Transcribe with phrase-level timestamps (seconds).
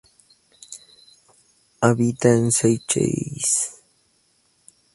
[1.79, 3.83] Habita en Seychelles.